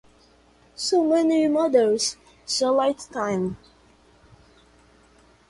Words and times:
So 0.73 1.03
many 1.07 1.47
models, 1.47 2.17
so 2.43 2.75
little 2.75 2.95
time. 3.13 3.57